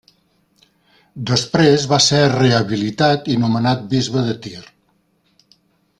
[1.31, 4.67] Després va ser rehabilitat i nomenat bisbe de Tir.